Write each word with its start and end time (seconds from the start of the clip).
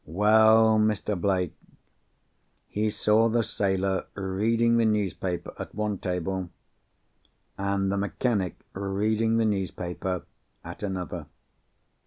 "Well, 0.07 0.79
Mr. 0.79 1.15
Blake, 1.15 1.53
he 2.67 2.89
saw 2.89 3.29
the 3.29 3.43
sailor 3.43 4.07
reading 4.15 4.77
the 4.77 4.85
newspaper 4.85 5.53
at 5.59 5.75
one 5.75 5.99
table, 5.99 6.49
and 7.55 7.91
the 7.91 7.97
mechanic 7.97 8.55
reading 8.73 9.37
the 9.37 9.45
newspaper 9.45 10.23
at 10.63 10.81
another. 10.81 11.27